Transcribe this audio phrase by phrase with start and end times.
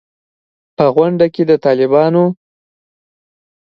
[0.75, 2.23] په غونډه کې د طالبانو